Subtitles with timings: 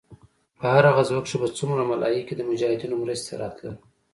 [0.59, 3.75] په هره غزوه کښې به څومره ملايک د مجاهدينو مرستې ته راتلل.